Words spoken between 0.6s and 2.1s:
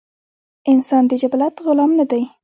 انسان د جبلت غلام نۀ